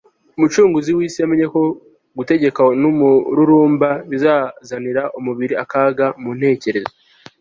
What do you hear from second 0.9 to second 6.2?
w'isi yamenye ko gutegekwa n'umururumba bizazanira umubiri akaga